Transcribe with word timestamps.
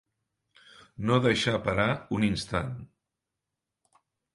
No 1.11 1.21
deixar 1.27 1.55
parar 1.67 1.87
un 2.19 2.29
instant. 2.31 2.77